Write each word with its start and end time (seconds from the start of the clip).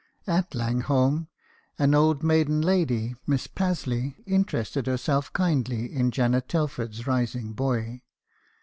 At 0.25 0.55
Langholm, 0.55 1.27
an 1.77 1.93
old 1.93 2.23
maiden 2.23 2.59
lady, 2.63 3.13
Miss 3.27 3.45
Pasley, 3.45 4.15
interested 4.25 4.87
herself 4.87 5.31
kindly 5.31 5.93
in 5.93 6.09
Janet 6.09 6.49
Telford's 6.49 7.05
rising 7.05 7.53
boy. 7.53 8.01